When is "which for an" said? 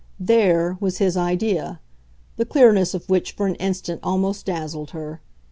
3.07-3.53